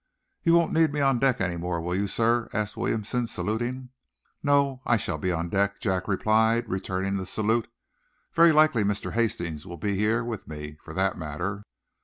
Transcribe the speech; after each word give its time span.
"You 0.41 0.55
won't 0.55 0.73
need 0.73 0.91
me 0.91 0.99
on 0.99 1.19
deck 1.19 1.39
any 1.41 1.57
more, 1.57 1.79
will 1.79 1.93
you, 1.93 2.07
sir?" 2.07 2.49
asked 2.53 2.75
Williamson, 2.75 3.27
saluting. 3.27 3.89
"No; 4.41 4.81
I 4.83 4.97
shall 4.97 5.19
be 5.19 5.31
on 5.31 5.47
deck," 5.49 5.79
Jack 5.79 6.07
replied, 6.07 6.67
returning 6.67 7.17
the 7.17 7.25
salute. 7.27 7.67
"Very 8.33 8.51
likely 8.51 8.83
Mr. 8.83 9.11
Hastings 9.11 9.63
will 9.67 9.77
be 9.77 9.95
here 9.95 10.23
with 10.23 10.47
me, 10.47 10.75
for 10.83 10.95
that 10.95 11.19
matter." 11.19 11.61